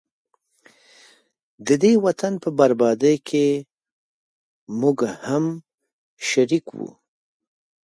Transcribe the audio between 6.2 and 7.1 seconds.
شریک وو